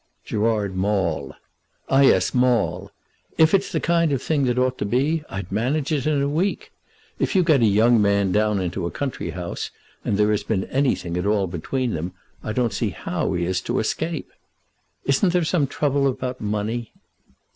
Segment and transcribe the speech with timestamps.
[0.25, 1.35] "Gerard Maule."
[1.87, 2.91] "Ah, yes; Maule.
[3.37, 6.27] If it's the kind of thing that ought to be, I'd manage it in a
[6.27, 6.71] week.
[7.19, 9.69] If you get a young man down into a country house,
[10.03, 13.61] and there has been anything at all between them, I don't see how he is
[13.61, 14.31] to escape.
[15.05, 16.93] Isn't there some trouble about money?"